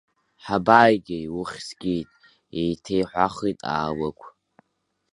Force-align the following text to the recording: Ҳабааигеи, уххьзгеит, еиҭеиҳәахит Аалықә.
Ҳабааигеи, 0.43 1.25
уххьзгеит, 1.37 2.09
еиҭеиҳәахит 2.59 3.59
Аалықә. 3.73 4.25